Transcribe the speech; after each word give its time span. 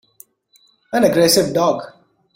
An 0.93 1.03
aggressive 1.03 1.53
dog. 1.53 1.83